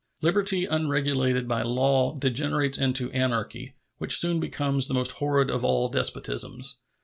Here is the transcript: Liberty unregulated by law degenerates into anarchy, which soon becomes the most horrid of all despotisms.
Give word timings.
Liberty 0.23 0.65
unregulated 0.65 1.47
by 1.47 1.61
law 1.61 2.17
degenerates 2.17 2.79
into 2.79 3.11
anarchy, 3.11 3.75
which 3.99 4.15
soon 4.17 4.39
becomes 4.39 4.87
the 4.87 4.95
most 4.95 5.11
horrid 5.11 5.51
of 5.51 5.63
all 5.63 5.89
despotisms. 5.89 6.77